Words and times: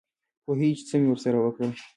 پوهېږې 0.45 0.77
چې 0.77 0.83
څه 0.89 0.95
مې 0.99 1.07
ورسره 1.11 1.37
وکړل. 1.39 1.71